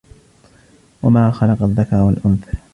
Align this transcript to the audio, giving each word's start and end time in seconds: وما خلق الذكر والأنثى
وما 1.03 1.31
خلق 1.31 1.63
الذكر 1.63 1.95
والأنثى 2.03 2.57